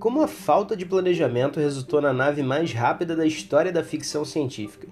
Como 0.00 0.22
a 0.22 0.26
falta 0.26 0.74
de 0.74 0.86
planejamento 0.86 1.60
resultou 1.60 2.00
na 2.00 2.10
nave 2.10 2.42
mais 2.42 2.72
rápida 2.72 3.14
da 3.14 3.26
história 3.26 3.70
da 3.70 3.84
ficção 3.84 4.24
científica? 4.24 4.88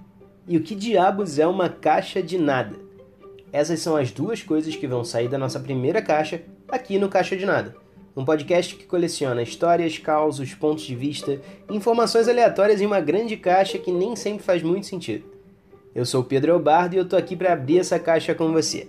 E 0.46 0.54
o 0.58 0.62
que 0.62 0.74
diabos 0.74 1.38
é 1.38 1.46
uma 1.46 1.70
caixa 1.70 2.22
de 2.22 2.36
nada? 2.36 2.76
Essas 3.50 3.80
são 3.80 3.96
as 3.96 4.10
duas 4.10 4.42
coisas 4.42 4.76
que 4.76 4.86
vão 4.86 5.02
sair 5.02 5.26
da 5.26 5.38
nossa 5.38 5.58
primeira 5.58 6.02
caixa 6.02 6.42
aqui 6.68 6.98
no 6.98 7.08
Caixa 7.08 7.38
de 7.38 7.46
Nada. 7.46 7.74
Um 8.14 8.22
podcast 8.22 8.76
que 8.76 8.84
coleciona 8.84 9.42
histórias, 9.42 9.96
causos, 9.96 10.52
pontos 10.52 10.84
de 10.84 10.94
vista, 10.94 11.40
informações 11.70 12.28
aleatórias 12.28 12.82
em 12.82 12.86
uma 12.86 13.00
grande 13.00 13.34
caixa 13.38 13.78
que 13.78 13.90
nem 13.90 14.14
sempre 14.14 14.44
faz 14.44 14.62
muito 14.62 14.86
sentido. 14.86 15.24
Eu 15.94 16.04
sou 16.04 16.20
o 16.20 16.24
Pedro 16.24 16.52
Elbardo 16.52 16.96
e 16.96 16.98
eu 16.98 17.08
tô 17.08 17.16
aqui 17.16 17.34
para 17.34 17.54
abrir 17.54 17.78
essa 17.78 17.98
caixa 17.98 18.34
com 18.34 18.52
você. 18.52 18.86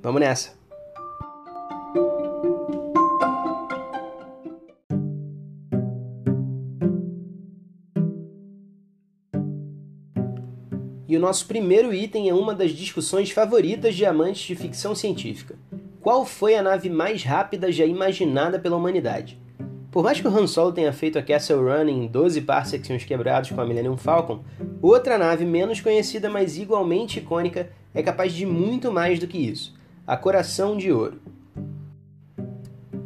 Vamos 0.00 0.20
nessa! 0.20 0.57
O 11.18 11.20
nosso 11.20 11.46
primeiro 11.46 11.92
item 11.92 12.28
é 12.28 12.34
uma 12.34 12.54
das 12.54 12.70
discussões 12.70 13.32
favoritas 13.32 13.96
de 13.96 14.06
amantes 14.06 14.46
de 14.46 14.54
ficção 14.54 14.94
científica. 14.94 15.56
Qual 16.00 16.24
foi 16.24 16.54
a 16.54 16.62
nave 16.62 16.88
mais 16.88 17.24
rápida 17.24 17.72
já 17.72 17.84
imaginada 17.84 18.56
pela 18.56 18.76
humanidade? 18.76 19.36
Por 19.90 20.04
mais 20.04 20.20
que 20.20 20.28
o 20.28 20.30
Han 20.30 20.46
Solo 20.46 20.70
tenha 20.70 20.92
feito 20.92 21.18
a 21.18 21.22
Castle 21.22 21.64
Run 21.64 21.88
em 21.88 22.06
12 22.06 22.42
parsecs 22.42 22.88
e 22.88 22.92
uns 22.92 23.04
quebrados 23.04 23.50
com 23.50 23.60
a 23.60 23.66
Millennium 23.66 23.96
Falcon, 23.96 24.44
outra 24.80 25.18
nave 25.18 25.44
menos 25.44 25.80
conhecida, 25.80 26.30
mas 26.30 26.56
igualmente 26.56 27.18
icônica, 27.18 27.68
é 27.92 28.00
capaz 28.00 28.32
de 28.32 28.46
muito 28.46 28.92
mais 28.92 29.18
do 29.18 29.26
que 29.26 29.38
isso. 29.38 29.74
A 30.06 30.16
Coração 30.16 30.76
de 30.76 30.92
Ouro. 30.92 31.20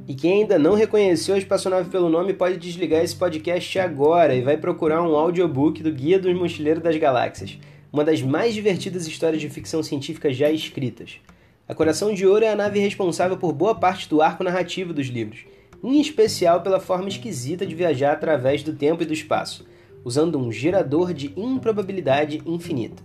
E 0.07 0.15
quem 0.15 0.43
ainda 0.43 0.59
não 0.59 0.75
reconheceu 0.75 1.35
a 1.35 1.39
espaçonave 1.39 1.89
pelo 1.89 2.11
nome 2.11 2.35
pode 2.35 2.59
desligar 2.59 3.03
esse 3.03 3.17
podcast 3.17 3.79
agora 3.79 4.35
e 4.35 4.43
vai 4.43 4.59
procurar 4.59 5.03
um 5.03 5.17
audiobook 5.17 5.83
do 5.83 5.91
Guia 5.91 6.19
dos 6.19 6.37
Mochileiros 6.37 6.83
das 6.83 6.99
Galáxias 6.99 7.59
uma 7.93 8.05
das 8.05 8.23
mais 8.23 8.55
divertidas 8.55 9.07
histórias 9.07 9.43
de 9.43 9.51
ficção 9.51 9.83
científica 9.83 10.33
já 10.33 10.51
escritas. 10.51 11.21
A 11.69 11.75
Coração 11.75 12.15
de 12.15 12.27
Ouro 12.27 12.45
é 12.45 12.51
a 12.51 12.57
nave 12.57 12.81
responsável 12.81 13.37
por 13.37 13.53
boa 13.53 13.75
parte 13.75 14.09
do 14.09 14.23
arco 14.23 14.43
narrativo 14.43 14.95
dos 14.95 15.09
livros, 15.09 15.45
em 15.85 16.01
especial 16.01 16.63
pela 16.63 16.81
forma 16.81 17.09
esquisita 17.09 17.67
de 17.67 17.75
viajar 17.75 18.13
através 18.13 18.63
do 18.63 18.73
tempo 18.73 19.03
e 19.03 19.07
do 19.07 19.13
espaço, 19.13 19.67
usando 20.03 20.39
um 20.39 20.51
gerador 20.51 21.13
de 21.13 21.33
improbabilidade 21.37 22.43
infinita. 22.47 23.03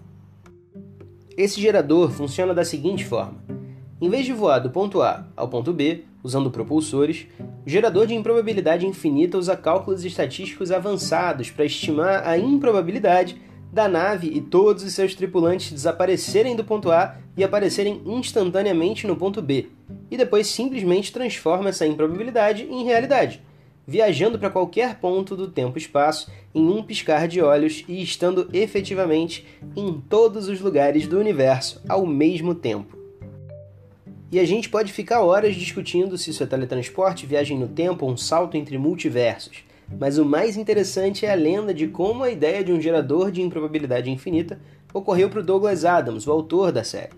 Esse 1.35 1.59
gerador 1.59 2.09
funciona 2.09 2.53
da 2.53 2.63
seguinte 2.63 3.03
forma: 3.03 3.43
em 3.99 4.09
vez 4.09 4.25
de 4.25 4.31
voar 4.31 4.59
do 4.59 4.69
ponto 4.69 5.01
A 5.01 5.27
ao 5.35 5.49
ponto 5.49 5.73
B, 5.73 6.05
usando 6.23 6.49
propulsores, 6.49 7.27
o 7.65 7.69
gerador 7.69 8.07
de 8.07 8.15
improbabilidade 8.15 8.87
infinita 8.87 9.37
usa 9.37 9.57
cálculos 9.57 10.05
estatísticos 10.05 10.71
avançados 10.71 11.51
para 11.51 11.65
estimar 11.65 12.25
a 12.25 12.37
improbabilidade 12.37 13.46
da 13.71 13.87
nave 13.87 14.27
e 14.27 14.41
todos 14.41 14.83
os 14.83 14.93
seus 14.93 15.13
tripulantes 15.13 15.71
desaparecerem 15.71 16.55
do 16.55 16.63
ponto 16.63 16.91
A 16.91 17.17
e 17.35 17.43
aparecerem 17.43 18.01
instantaneamente 18.05 19.05
no 19.05 19.15
ponto 19.15 19.41
B, 19.41 19.67
e 20.09 20.17
depois 20.17 20.47
simplesmente 20.47 21.11
transforma 21.11 21.69
essa 21.69 21.85
improbabilidade 21.85 22.63
em 22.63 22.83
realidade, 22.83 23.41
viajando 23.85 24.39
para 24.39 24.49
qualquer 24.49 24.99
ponto 24.99 25.35
do 25.35 25.47
tempo-espaço 25.47 26.31
em 26.53 26.67
um 26.67 26.81
piscar 26.81 27.27
de 27.27 27.41
olhos 27.41 27.85
e 27.87 28.01
estando 28.01 28.49
efetivamente 28.51 29.45
em 29.75 29.93
todos 29.93 30.47
os 30.47 30.59
lugares 30.59 31.07
do 31.07 31.19
universo 31.19 31.81
ao 31.87 32.05
mesmo 32.05 32.55
tempo. 32.55 32.97
E 34.29 34.39
a 34.39 34.45
gente 34.45 34.67
pode 34.67 34.91
ficar 34.91 35.21
horas 35.21 35.55
discutindo 35.55 36.17
se 36.17 36.31
isso 36.31 36.43
é 36.43 36.45
teletransporte, 36.45 37.25
viagem 37.25 37.57
no 37.57 37.67
tempo 37.67 38.05
ou 38.05 38.11
um 38.11 38.17
salto 38.17 38.57
entre 38.57 38.77
multiversos. 38.77 39.63
Mas 39.99 40.17
o 40.17 40.25
mais 40.25 40.57
interessante 40.57 41.25
é 41.25 41.31
a 41.31 41.35
lenda 41.35 41.73
de 41.73 41.87
como 41.87 42.23
a 42.23 42.29
ideia 42.29 42.63
de 42.63 42.73
um 42.73 42.81
gerador 42.81 43.31
de 43.31 43.41
improbabilidade 43.41 44.09
infinita 44.09 44.59
ocorreu 44.93 45.29
para 45.29 45.39
o 45.39 45.43
Douglas 45.43 45.85
Adams, 45.85 46.27
o 46.27 46.31
autor 46.31 46.71
da 46.71 46.83
série. 46.83 47.13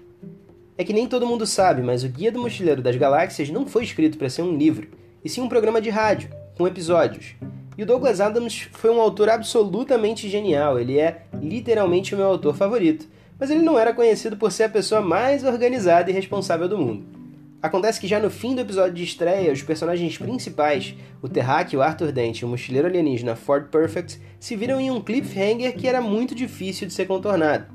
É 0.78 0.84
que 0.84 0.94
nem 0.94 1.08
todo 1.08 1.26
mundo 1.26 1.46
sabe, 1.46 1.82
mas 1.82 2.04
o 2.04 2.10
Guia 2.10 2.32
do 2.32 2.42
Mochileiro 2.42 2.82
das 2.82 2.96
Galáxias 2.96 3.50
não 3.50 3.66
foi 3.66 3.84
escrito 3.84 4.18
para 4.18 4.30
ser 4.30 4.44
um 4.44 4.56
livro, 4.56 4.88
e 5.24 5.30
sim 5.30 5.42
um 5.42 5.50
programa 5.50 5.82
de 5.82 5.90
rádio, 5.90 6.30
com 6.58 6.68
episódios. 6.68 7.36
E 7.78 7.84
o 7.84 7.86
Douglas 7.86 8.22
Adams 8.22 8.70
foi 8.74 8.90
um 8.90 9.02
autor 9.02 9.30
absolutamente 9.30 10.30
genial, 10.30 10.80
ele 10.80 10.98
é 10.98 11.24
literalmente 11.42 12.14
o 12.14 12.18
meu 12.18 12.28
autor 12.28 12.56
favorito, 12.56 13.08
mas 13.40 13.50
ele 13.50 13.62
não 13.62 13.80
era 13.80 13.94
conhecido 13.94 14.38
por 14.38 14.52
ser 14.52 14.64
a 14.64 14.70
pessoa 14.70 15.02
mais 15.02 15.44
organizada 15.44 16.10
e 16.10 16.14
responsável 16.14 16.68
do 16.68 16.78
mundo. 16.78 17.19
Acontece 17.62 18.00
que 18.00 18.08
já 18.08 18.22
no 18.22 18.30
fim 18.30 18.56
do 18.56 18.62
episódio 18.62 18.94
de 18.94 19.04
estreia, 19.04 19.52
os 19.52 19.62
personagens 19.62 20.18
principais, 20.18 20.96
o 21.22 21.28
Terráqueo, 21.28 21.80
o 21.80 21.82
Arthur 21.84 22.14
Dent 22.14 22.40
e 22.40 22.46
o 22.46 22.48
mochileiro 22.48 22.88
alienígena 22.88 23.36
Ford 23.36 23.68
Perfect, 23.68 24.18
se 24.40 24.56
viram 24.56 24.80
em 24.80 24.90
um 24.90 25.02
cliffhanger 25.02 25.76
que 25.76 25.86
era 25.86 26.00
muito 26.00 26.34
difícil 26.34 26.88
de 26.88 26.94
ser 26.94 27.06
contornado. 27.06 27.66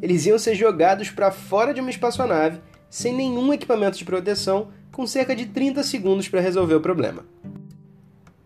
Eles 0.00 0.26
iam 0.26 0.38
ser 0.38 0.54
jogados 0.54 1.10
para 1.10 1.32
fora 1.32 1.74
de 1.74 1.80
uma 1.80 1.90
espaçonave, 1.90 2.60
sem 2.88 3.12
nenhum 3.12 3.52
equipamento 3.52 3.98
de 3.98 4.04
proteção, 4.04 4.68
com 4.92 5.04
cerca 5.08 5.34
de 5.34 5.46
30 5.46 5.82
segundos 5.82 6.28
para 6.28 6.40
resolver 6.40 6.76
o 6.76 6.80
problema. 6.80 7.24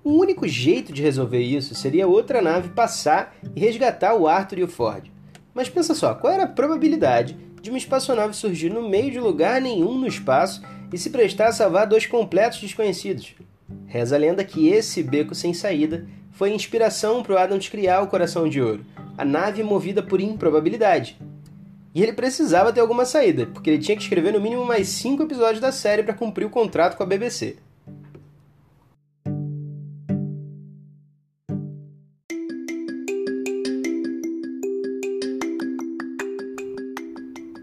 O 0.03 0.13
único 0.13 0.49
jeito 0.49 0.95
de 0.95 1.03
resolver 1.03 1.43
isso 1.43 1.75
seria 1.75 2.09
outra 2.09 2.41
nave 2.41 2.71
passar 2.71 3.37
e 3.55 3.61
resgatar 3.61 4.15
o 4.15 4.27
Arthur 4.27 4.61
e 4.61 4.65
o 4.65 4.69
Ford. 4.69 5.11
Mas 5.53 5.69
pensa 5.69 5.95
só, 5.95 6.15
qual 6.15 6.33
era 6.33 6.45
a 6.45 6.49
probabilidade 6.49 7.37
de 7.61 7.71
uma 7.71 7.79
espaçonave 7.79 8.35
surgir 8.35 8.71
no 8.71 8.89
meio 8.89 9.11
de 9.11 9.21
lugar 9.21 9.61
nenhum 9.61 9.99
no 9.99 10.07
espaço 10.07 10.63
e 10.93 10.99
se 10.99 11.11
prestar 11.11 11.49
a 11.49 11.53
salvar 11.53 11.87
dois 11.87 12.07
completos 12.07 12.61
desconhecidos. 12.61 13.35
Reza 13.87 14.17
a 14.17 14.19
lenda 14.19 14.45
que 14.45 14.69
esse 14.69 15.03
beco 15.03 15.35
sem 15.35 15.53
saída 15.53 16.07
foi 16.33 16.53
inspiração 16.53 17.23
para 17.23 17.35
o 17.35 17.39
Adams 17.39 17.69
criar 17.69 18.03
o 18.03 18.07
Coração 18.07 18.49
de 18.49 18.61
Ouro, 18.61 18.85
a 19.17 19.25
nave 19.25 19.63
movida 19.63 20.03
por 20.03 20.21
improbabilidade. 20.21 21.19
E 21.95 22.03
ele 22.03 22.13
precisava 22.13 22.73
ter 22.73 22.81
alguma 22.81 23.05
saída, 23.05 23.47
porque 23.47 23.69
ele 23.69 23.83
tinha 23.83 23.97
que 23.97 24.03
escrever 24.03 24.33
no 24.33 24.41
mínimo 24.41 24.65
mais 24.65 24.89
cinco 24.89 25.25
episódios 25.25 25.61
da 25.61 25.73
série 25.73 26.03
para 26.03 26.15
cumprir 26.15 26.45
o 26.47 26.51
contrato 26.51 26.97
com 26.97 27.03
a 27.03 27.07
BBC. 27.07 27.57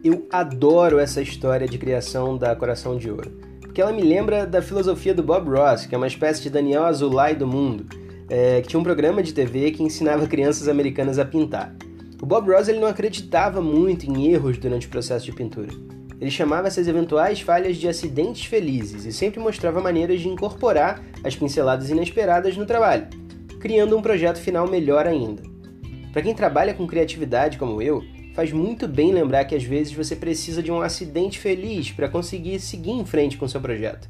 Eu 0.08 0.26
adoro 0.32 1.00
essa 1.00 1.22
história 1.22 1.68
de 1.68 1.78
criação 1.78 2.38
da 2.38 2.56
Coração 2.56 2.98
de 2.98 3.12
Ouro, 3.12 3.30
porque 3.60 3.82
ela 3.82 3.92
me 3.92 4.02
lembra 4.02 4.48
da 4.48 4.62
filosofia 4.62 5.14
do 5.14 5.22
Bob 5.22 5.50
Ross, 5.50 5.86
que 5.86 5.94
é 5.94 5.98
uma 5.98 6.08
espécie 6.08 6.42
de 6.42 6.50
Daniel 6.50 6.86
Azulay 6.86 7.36
do 7.36 7.46
mundo, 7.46 7.86
é, 8.30 8.62
que 8.62 8.70
tinha 8.70 8.80
um 8.80 8.86
programa 8.86 9.22
de 9.22 9.34
TV 9.34 9.72
que 9.72 9.84
ensinava 9.84 10.26
crianças 10.26 10.70
americanas 10.70 11.20
a 11.20 11.26
pintar. 11.26 11.76
O 12.22 12.26
Bob 12.26 12.50
Ross 12.50 12.70
ele 12.70 12.80
não 12.80 12.88
acreditava 12.88 13.62
muito 13.62 14.06
em 14.06 14.32
erros 14.32 14.58
durante 14.58 14.88
o 14.88 14.90
processo 14.90 15.26
de 15.26 15.34
pintura. 15.34 15.74
Ele 16.22 16.32
chamava 16.32 16.68
essas 16.68 16.88
eventuais 16.88 17.42
falhas 17.42 17.76
de 17.76 17.90
acidentes 17.90 18.46
felizes 18.46 19.04
e 19.04 19.12
sempre 19.12 19.42
mostrava 19.42 19.82
maneiras 19.82 20.22
de 20.22 20.30
incorporar 20.30 21.04
as 21.22 21.36
pinceladas 21.36 21.90
inesperadas 21.90 22.56
no 22.56 22.66
trabalho, 22.66 23.10
criando 23.60 23.98
um 23.98 24.02
projeto 24.02 24.38
final 24.38 24.70
melhor 24.70 25.06
ainda. 25.06 25.44
Para 26.14 26.22
quem 26.22 26.34
trabalha 26.34 26.74
com 26.74 26.88
criatividade 26.88 27.58
como 27.58 27.82
eu, 27.82 28.02
faz 28.38 28.52
muito 28.52 28.88
bem 28.88 29.12
lembrar 29.12 29.46
que 29.46 29.56
às 29.56 29.64
vezes 29.64 29.92
você 29.92 30.16
precisa 30.16 30.62
de 30.62 30.72
um 30.72 30.80
acidente 30.80 31.40
feliz 31.40 31.92
para 31.92 32.08
conseguir 32.08 32.60
seguir 32.60 32.92
em 32.92 33.04
frente 33.04 33.36
com 33.36 33.48
seu 33.48 33.60
projeto. 33.60 34.08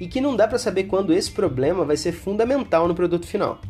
E 0.00 0.08
que 0.08 0.20
não 0.20 0.34
dá 0.34 0.48
para 0.48 0.58
saber 0.58 0.84
quando 0.84 1.12
esse 1.12 1.30
problema 1.30 1.84
vai 1.84 1.96
ser 1.96 2.10
fundamental 2.10 2.88
no 2.88 2.96
produto 2.96 3.28
final. 3.28 3.60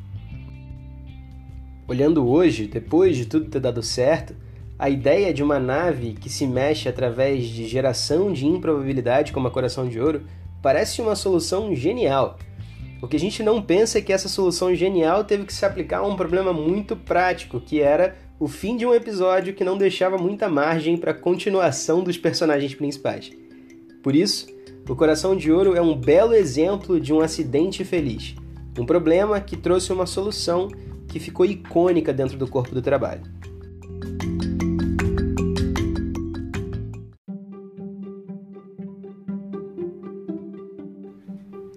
Olhando 1.87 2.27
hoje, 2.27 2.67
depois 2.67 3.15
de 3.15 3.27
tudo 3.27 3.51
ter 3.51 3.61
dado 3.61 3.83
certo, 3.83 4.35
a 4.79 4.89
ideia 4.89 5.35
de 5.35 5.43
uma 5.43 5.61
nave 5.61 6.15
que 6.15 6.31
se 6.31 6.47
mexe 6.47 6.89
através 6.89 7.45
de 7.45 7.69
geração 7.69 8.33
de 8.33 8.47
improbabilidade 8.47 9.33
como 9.33 9.49
a 9.49 9.51
Coração 9.51 9.87
de 9.87 10.01
Ouro 10.01 10.23
parece 10.63 11.03
uma 11.03 11.15
solução 11.15 11.75
genial. 11.75 12.39
O 13.03 13.07
que 13.07 13.17
a 13.17 13.21
gente 13.21 13.43
não 13.43 13.61
pensa 13.61 13.99
é 13.99 14.01
que 14.01 14.15
essa 14.15 14.31
solução 14.31 14.75
genial 14.75 15.25
teve 15.25 15.45
que 15.45 15.53
se 15.53 15.67
aplicar 15.67 15.99
a 15.99 16.07
um 16.07 16.17
problema 16.17 16.55
muito 16.55 16.97
prático, 16.97 17.61
que 17.61 17.83
era 17.83 18.17
o 18.41 18.49
fim 18.49 18.75
de 18.75 18.87
um 18.87 18.95
episódio 18.95 19.53
que 19.53 19.63
não 19.63 19.77
deixava 19.77 20.17
muita 20.17 20.49
margem 20.49 20.97
para 20.97 21.11
a 21.11 21.15
continuação 21.15 22.03
dos 22.03 22.17
personagens 22.17 22.75
principais. 22.75 23.31
Por 24.03 24.17
isso, 24.17 24.47
O 24.89 24.97
Coração 24.97 25.37
de 25.37 25.53
Ouro 25.53 25.77
é 25.77 25.81
um 25.81 25.95
belo 25.95 26.33
exemplo 26.35 26.99
de 26.99 27.13
um 27.13 27.21
acidente 27.21 27.85
feliz, 27.85 28.35
um 28.77 28.85
problema 28.85 29.41
que 29.41 29.57
trouxe 29.57 29.93
uma 29.93 30.07
solução 30.07 30.69
que 31.07 31.21
ficou 31.21 31.45
icônica 31.45 32.13
dentro 32.13 32.37
do 32.37 32.49
corpo 32.49 32.75
do 32.75 32.83
trabalho. 32.83 33.23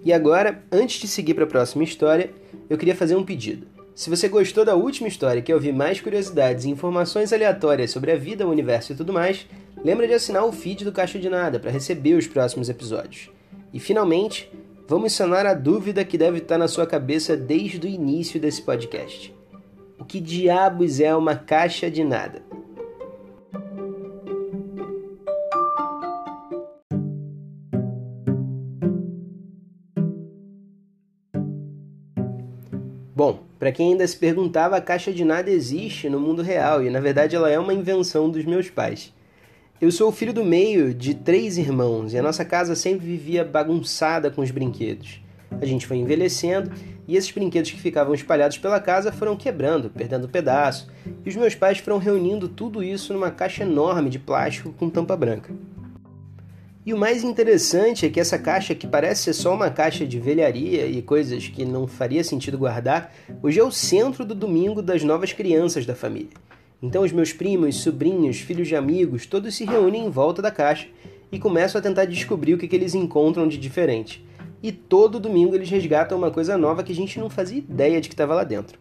E 0.02 0.12
agora, 0.12 0.64
antes 0.72 0.98
de 0.98 1.06
seguir 1.06 1.34
para 1.34 1.44
a 1.44 1.46
próxima 1.46 1.84
história, 1.84 2.32
eu 2.68 2.76
queria 2.76 2.96
fazer 2.96 3.14
um 3.14 3.22
pedido. 3.22 3.83
Se 3.94 4.10
você 4.10 4.28
gostou 4.28 4.64
da 4.64 4.74
última 4.74 5.06
história 5.06 5.38
e 5.38 5.42
quer 5.42 5.54
ouvir 5.54 5.72
mais 5.72 6.00
curiosidades 6.00 6.64
e 6.64 6.70
informações 6.70 7.32
aleatórias 7.32 7.92
sobre 7.92 8.10
a 8.10 8.16
vida, 8.16 8.44
o 8.44 8.50
universo 8.50 8.92
e 8.92 8.96
tudo 8.96 9.12
mais, 9.12 9.46
lembra 9.84 10.08
de 10.08 10.14
assinar 10.14 10.44
o 10.44 10.50
feed 10.50 10.84
do 10.84 10.90
Caixa 10.90 11.16
de 11.16 11.30
Nada 11.30 11.60
para 11.60 11.70
receber 11.70 12.14
os 12.14 12.26
próximos 12.26 12.68
episódios. 12.68 13.30
E 13.72 13.78
finalmente, 13.78 14.50
vamos 14.88 15.12
sanar 15.12 15.46
a 15.46 15.54
dúvida 15.54 16.04
que 16.04 16.18
deve 16.18 16.38
estar 16.38 16.58
na 16.58 16.66
sua 16.66 16.88
cabeça 16.88 17.36
desde 17.36 17.86
o 17.86 17.88
início 17.88 18.40
desse 18.40 18.62
podcast. 18.62 19.32
O 19.96 20.04
que 20.04 20.18
diabos 20.18 20.98
é 20.98 21.14
uma 21.14 21.36
caixa 21.36 21.88
de 21.88 22.02
nada? 22.02 22.42
Para 33.64 33.72
quem 33.72 33.92
ainda 33.92 34.06
se 34.06 34.14
perguntava, 34.14 34.76
a 34.76 34.80
caixa 34.82 35.10
de 35.10 35.24
nada 35.24 35.50
existe 35.50 36.10
no 36.10 36.20
mundo 36.20 36.42
real 36.42 36.84
e 36.84 36.90
na 36.90 37.00
verdade 37.00 37.34
ela 37.34 37.50
é 37.50 37.58
uma 37.58 37.72
invenção 37.72 38.28
dos 38.28 38.44
meus 38.44 38.68
pais. 38.68 39.10
Eu 39.80 39.90
sou 39.90 40.10
o 40.10 40.12
filho 40.12 40.34
do 40.34 40.44
meio 40.44 40.92
de 40.92 41.14
três 41.14 41.56
irmãos 41.56 42.12
e 42.12 42.18
a 42.18 42.22
nossa 42.22 42.44
casa 42.44 42.76
sempre 42.76 43.06
vivia 43.06 43.42
bagunçada 43.42 44.30
com 44.30 44.42
os 44.42 44.50
brinquedos. 44.50 45.18
A 45.50 45.64
gente 45.64 45.86
foi 45.86 45.96
envelhecendo 45.96 46.72
e 47.08 47.16
esses 47.16 47.30
brinquedos 47.30 47.70
que 47.70 47.80
ficavam 47.80 48.12
espalhados 48.12 48.58
pela 48.58 48.78
casa 48.78 49.10
foram 49.10 49.34
quebrando, 49.34 49.88
perdendo 49.88 50.28
pedaço, 50.28 50.90
e 51.24 51.30
os 51.30 51.34
meus 51.34 51.54
pais 51.54 51.78
foram 51.78 51.96
reunindo 51.96 52.48
tudo 52.48 52.82
isso 52.82 53.14
numa 53.14 53.30
caixa 53.30 53.62
enorme 53.62 54.10
de 54.10 54.18
plástico 54.18 54.74
com 54.74 54.90
tampa 54.90 55.16
branca. 55.16 55.54
E 56.86 56.92
o 56.92 56.98
mais 56.98 57.24
interessante 57.24 58.04
é 58.04 58.10
que 58.10 58.20
essa 58.20 58.38
caixa, 58.38 58.74
que 58.74 58.86
parece 58.86 59.22
ser 59.22 59.32
só 59.32 59.54
uma 59.54 59.70
caixa 59.70 60.06
de 60.06 60.20
velharia 60.20 60.86
e 60.86 61.00
coisas 61.00 61.48
que 61.48 61.64
não 61.64 61.86
faria 61.86 62.22
sentido 62.22 62.58
guardar, 62.58 63.10
hoje 63.42 63.58
é 63.58 63.64
o 63.64 63.70
centro 63.70 64.22
do 64.22 64.34
domingo 64.34 64.82
das 64.82 65.02
novas 65.02 65.32
crianças 65.32 65.86
da 65.86 65.94
família. 65.94 66.36
Então 66.82 67.02
os 67.02 67.10
meus 67.10 67.32
primos, 67.32 67.76
sobrinhos, 67.76 68.38
filhos 68.38 68.68
de 68.68 68.76
amigos, 68.76 69.24
todos 69.24 69.54
se 69.54 69.64
reúnem 69.64 70.04
em 70.04 70.10
volta 70.10 70.42
da 70.42 70.50
caixa 70.50 70.86
e 71.32 71.38
começam 71.38 71.78
a 71.78 71.82
tentar 71.82 72.04
descobrir 72.04 72.52
o 72.52 72.58
que, 72.58 72.68
que 72.68 72.76
eles 72.76 72.94
encontram 72.94 73.48
de 73.48 73.56
diferente. 73.56 74.22
E 74.62 74.70
todo 74.70 75.18
domingo 75.18 75.54
eles 75.54 75.70
resgatam 75.70 76.18
uma 76.18 76.30
coisa 76.30 76.58
nova 76.58 76.82
que 76.82 76.92
a 76.92 76.94
gente 76.94 77.18
não 77.18 77.30
fazia 77.30 77.58
ideia 77.60 77.98
de 77.98 78.10
que 78.10 78.14
estava 78.14 78.34
lá 78.34 78.44
dentro. 78.44 78.78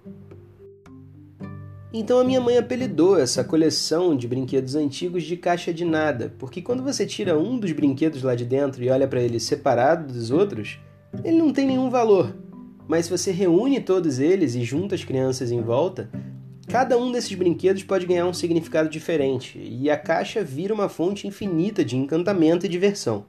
Então 1.95 2.19
a 2.19 2.23
minha 2.23 2.41
mãe 2.41 2.57
apelidou 2.57 3.19
essa 3.19 3.43
coleção 3.43 4.17
de 4.17 4.27
brinquedos 4.27 4.73
antigos 4.73 5.21
de 5.21 5.37
caixa 5.37 5.71
de 5.71 5.85
nada, 5.85 6.33
porque 6.39 6.59
quando 6.59 6.81
você 6.81 7.05
tira 7.05 7.37
um 7.37 7.59
dos 7.59 7.71
brinquedos 7.71 8.23
lá 8.23 8.33
de 8.33 8.43
dentro 8.43 8.83
e 8.83 8.89
olha 8.89 9.07
para 9.07 9.21
ele 9.21 9.39
separado 9.39 10.11
dos 10.11 10.31
outros, 10.31 10.79
ele 11.23 11.37
não 11.37 11.53
tem 11.53 11.67
nenhum 11.67 11.91
valor. 11.91 12.35
Mas 12.87 13.05
se 13.05 13.11
você 13.11 13.31
reúne 13.31 13.79
todos 13.79 14.17
eles 14.17 14.55
e 14.55 14.63
junta 14.63 14.95
as 14.95 15.03
crianças 15.03 15.51
em 15.51 15.61
volta, 15.61 16.09
cada 16.67 16.97
um 16.97 17.11
desses 17.11 17.35
brinquedos 17.35 17.83
pode 17.83 18.07
ganhar 18.07 18.25
um 18.25 18.33
significado 18.33 18.89
diferente, 18.89 19.59
e 19.59 19.87
a 19.87 19.95
caixa 19.95 20.43
vira 20.43 20.73
uma 20.73 20.89
fonte 20.89 21.27
infinita 21.27 21.85
de 21.85 21.95
encantamento 21.95 22.65
e 22.65 22.69
diversão. 22.69 23.25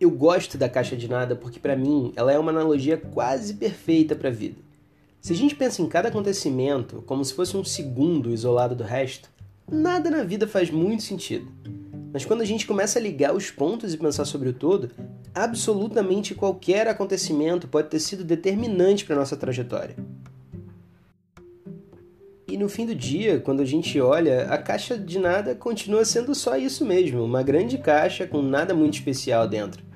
Eu 0.00 0.10
gosto 0.10 0.56
da 0.56 0.70
caixa 0.70 0.96
de 0.96 1.06
nada 1.06 1.36
porque 1.36 1.60
para 1.60 1.76
mim 1.76 2.14
ela 2.16 2.32
é 2.32 2.38
uma 2.38 2.50
analogia 2.50 2.96
quase 2.96 3.52
perfeita 3.54 4.16
para 4.16 4.30
a 4.30 4.32
vida. 4.32 4.67
Se 5.20 5.32
a 5.32 5.36
gente 5.36 5.54
pensa 5.54 5.82
em 5.82 5.88
cada 5.88 6.08
acontecimento 6.08 7.02
como 7.06 7.24
se 7.24 7.34
fosse 7.34 7.56
um 7.56 7.64
segundo 7.64 8.32
isolado 8.32 8.74
do 8.74 8.84
resto, 8.84 9.28
nada 9.70 10.10
na 10.10 10.22
vida 10.22 10.46
faz 10.46 10.70
muito 10.70 11.02
sentido. 11.02 11.50
Mas 12.12 12.24
quando 12.24 12.40
a 12.40 12.44
gente 12.44 12.66
começa 12.66 12.98
a 12.98 13.02
ligar 13.02 13.34
os 13.34 13.50
pontos 13.50 13.92
e 13.92 13.98
pensar 13.98 14.24
sobre 14.24 14.48
o 14.48 14.52
todo, 14.52 14.90
absolutamente 15.34 16.34
qualquer 16.34 16.88
acontecimento 16.88 17.68
pode 17.68 17.88
ter 17.88 18.00
sido 18.00 18.24
determinante 18.24 19.04
para 19.04 19.16
nossa 19.16 19.36
trajetória. 19.36 19.96
E 22.48 22.56
no 22.56 22.68
fim 22.68 22.86
do 22.86 22.94
dia, 22.94 23.40
quando 23.40 23.60
a 23.60 23.64
gente 23.64 24.00
olha, 24.00 24.46
a 24.46 24.56
caixa 24.56 24.96
de 24.96 25.18
nada 25.18 25.54
continua 25.54 26.04
sendo 26.04 26.34
só 26.34 26.56
isso 26.56 26.84
mesmo, 26.84 27.22
uma 27.22 27.42
grande 27.42 27.76
caixa 27.76 28.26
com 28.26 28.40
nada 28.40 28.74
muito 28.74 28.94
especial 28.94 29.46
dentro. 29.46 29.87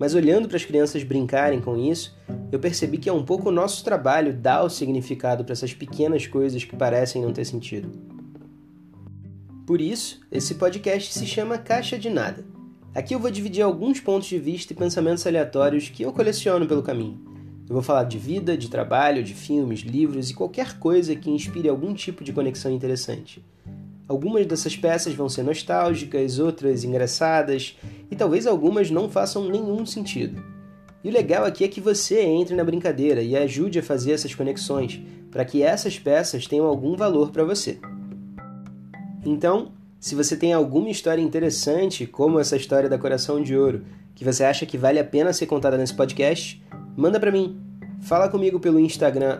Mas 0.00 0.14
olhando 0.14 0.48
para 0.48 0.56
as 0.56 0.64
crianças 0.64 1.04
brincarem 1.04 1.60
com 1.60 1.76
isso, 1.76 2.16
eu 2.50 2.58
percebi 2.58 2.96
que 2.96 3.10
é 3.10 3.12
um 3.12 3.22
pouco 3.22 3.50
o 3.50 3.52
nosso 3.52 3.84
trabalho 3.84 4.32
dar 4.32 4.64
o 4.64 4.70
significado 4.70 5.44
para 5.44 5.52
essas 5.52 5.74
pequenas 5.74 6.26
coisas 6.26 6.64
que 6.64 6.74
parecem 6.74 7.20
não 7.20 7.34
ter 7.34 7.44
sentido. 7.44 7.90
Por 9.66 9.78
isso, 9.78 10.22
esse 10.32 10.54
podcast 10.54 11.12
se 11.12 11.26
chama 11.26 11.58
Caixa 11.58 11.98
de 11.98 12.08
Nada. 12.08 12.46
Aqui 12.94 13.14
eu 13.14 13.20
vou 13.20 13.30
dividir 13.30 13.60
alguns 13.60 14.00
pontos 14.00 14.26
de 14.26 14.38
vista 14.38 14.72
e 14.72 14.76
pensamentos 14.76 15.26
aleatórios 15.26 15.90
que 15.90 16.02
eu 16.02 16.14
coleciono 16.14 16.66
pelo 16.66 16.82
caminho. 16.82 17.20
Eu 17.68 17.74
vou 17.74 17.82
falar 17.82 18.04
de 18.04 18.16
vida, 18.16 18.56
de 18.56 18.70
trabalho, 18.70 19.22
de 19.22 19.34
filmes, 19.34 19.80
livros 19.80 20.30
e 20.30 20.34
qualquer 20.34 20.78
coisa 20.78 21.14
que 21.14 21.30
inspire 21.30 21.68
algum 21.68 21.92
tipo 21.92 22.24
de 22.24 22.32
conexão 22.32 22.72
interessante. 22.72 23.44
Algumas 24.08 24.44
dessas 24.44 24.74
peças 24.76 25.14
vão 25.14 25.28
ser 25.28 25.44
nostálgicas, 25.44 26.40
outras 26.40 26.82
engraçadas 26.82 27.76
e 28.10 28.16
talvez 28.16 28.46
algumas 28.46 28.90
não 28.90 29.08
façam 29.08 29.48
nenhum 29.48 29.86
sentido. 29.86 30.42
E 31.02 31.08
o 31.08 31.12
legal 31.12 31.44
aqui 31.44 31.64
é 31.64 31.68
que 31.68 31.80
você 31.80 32.20
entre 32.20 32.54
na 32.54 32.64
brincadeira 32.64 33.22
e 33.22 33.36
ajude 33.36 33.78
a 33.78 33.82
fazer 33.82 34.12
essas 34.12 34.34
conexões 34.34 35.00
para 35.30 35.44
que 35.44 35.62
essas 35.62 35.98
peças 35.98 36.46
tenham 36.46 36.66
algum 36.66 36.96
valor 36.96 37.30
para 37.30 37.44
você. 37.44 37.78
Então, 39.24 39.72
se 39.98 40.14
você 40.14 40.36
tem 40.36 40.52
alguma 40.52 40.90
história 40.90 41.22
interessante, 41.22 42.06
como 42.06 42.40
essa 42.40 42.56
história 42.56 42.88
da 42.88 42.98
Coração 42.98 43.42
de 43.42 43.56
Ouro, 43.56 43.84
que 44.14 44.24
você 44.24 44.44
acha 44.44 44.66
que 44.66 44.76
vale 44.76 44.98
a 44.98 45.04
pena 45.04 45.32
ser 45.32 45.46
contada 45.46 45.78
nesse 45.78 45.94
podcast, 45.94 46.62
manda 46.96 47.20
para 47.20 47.30
mim. 47.30 47.58
Fala 48.00 48.28
comigo 48.28 48.58
pelo 48.58 48.80
Instagram 48.80 49.38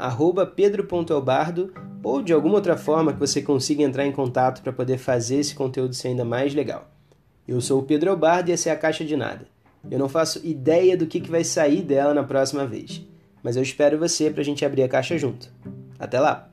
pedro.elbardo 0.54 1.72
ou 2.02 2.22
de 2.22 2.32
alguma 2.32 2.54
outra 2.54 2.76
forma 2.76 3.12
que 3.12 3.18
você 3.18 3.42
consiga 3.42 3.82
entrar 3.82 4.06
em 4.06 4.12
contato 4.12 4.62
para 4.62 4.72
poder 4.72 4.98
fazer 4.98 5.36
esse 5.36 5.54
conteúdo 5.54 5.94
ser 5.94 6.08
ainda 6.08 6.24
mais 6.24 6.54
legal. 6.54 6.88
Eu 7.46 7.60
sou 7.60 7.80
o 7.80 7.82
Pedro 7.84 8.10
Elbardo 8.10 8.50
e 8.50 8.52
essa 8.52 8.68
é 8.68 8.72
a 8.72 8.76
Caixa 8.76 9.04
de 9.04 9.16
Nada. 9.16 9.46
Eu 9.90 9.98
não 9.98 10.08
faço 10.08 10.44
ideia 10.46 10.96
do 10.96 11.06
que, 11.06 11.20
que 11.20 11.30
vai 11.30 11.42
sair 11.42 11.82
dela 11.82 12.12
na 12.12 12.22
próxima 12.22 12.66
vez, 12.66 13.02
mas 13.42 13.56
eu 13.56 13.62
espero 13.62 13.98
você 13.98 14.30
para 14.30 14.42
a 14.42 14.44
gente 14.44 14.64
abrir 14.64 14.82
a 14.82 14.88
caixa 14.88 15.16
junto. 15.16 15.50
Até 15.98 16.20
lá! 16.20 16.49